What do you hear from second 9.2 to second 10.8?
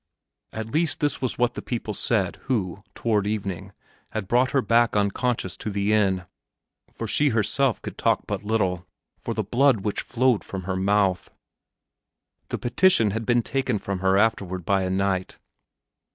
the blood which flowed from her